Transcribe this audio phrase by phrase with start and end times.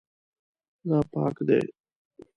[0.89, 1.61] دا پاک دی